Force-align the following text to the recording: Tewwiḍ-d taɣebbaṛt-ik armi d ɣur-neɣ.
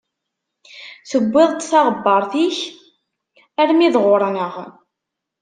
Tewwiḍ-d 1.09 1.59
taɣebbaṛt-ik 1.69 2.57
armi 3.61 3.87
d 3.93 3.95
ɣur-neɣ. 4.03 4.53